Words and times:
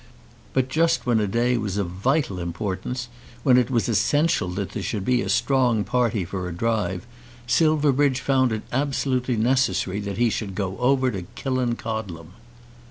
But 0.53 0.67
just 0.69 1.05
when 1.05 1.19
a 1.19 1.27
day 1.27 1.57
was 1.57 1.77
of 1.77 1.87
vital 1.91 2.39
importance, 2.39 3.07
when 3.43 3.55
it 3.55 3.69
was 3.69 3.87
essential 3.87 4.47
that 4.47 4.71
there 4.71 4.81
should 4.81 5.05
be 5.05 5.21
a 5.21 5.29
strong 5.29 5.83
party 5.83 6.25
for 6.25 6.49
a 6.49 6.51
drive, 6.51 7.05
Silverbridge 7.45 8.19
found 8.19 8.51
it 8.51 8.63
absolutely 8.71 9.37
necessary 9.37 9.99
that 9.99 10.17
he 10.17 10.31
should 10.31 10.55
go 10.55 10.75
over 10.79 11.11
to 11.11 11.21
Killancodlem. 11.35 12.31